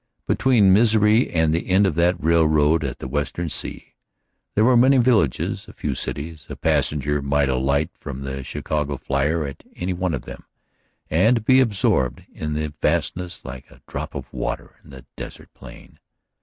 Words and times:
Between 0.25 0.73
Misery 0.73 1.29
and 1.29 1.53
the 1.53 1.69
end 1.69 1.85
of 1.85 1.93
that 1.93 2.15
railroad 2.19 2.83
at 2.83 2.97
the 2.97 3.07
western 3.07 3.49
sea 3.49 3.93
there 4.55 4.63
were 4.63 4.75
many 4.75 4.97
villages, 4.97 5.67
a 5.67 5.73
few 5.73 5.93
cities. 5.93 6.47
A 6.49 6.55
passenger 6.55 7.21
might 7.21 7.49
alight 7.49 7.91
from 7.99 8.21
the 8.21 8.43
Chicago 8.43 8.97
flier 8.97 9.45
at 9.45 9.61
any 9.75 9.91
of 9.91 10.21
them, 10.23 10.45
and 11.11 11.45
be 11.45 11.59
absorbed 11.59 12.25
in 12.33 12.53
the 12.55 12.73
vastness 12.81 13.45
like 13.45 13.69
a 13.69 13.83
drop 13.87 14.15
of 14.15 14.33
water 14.33 14.77
in 14.83 14.89
the 14.89 15.05
desert 15.15 15.53
plain. 15.53 15.99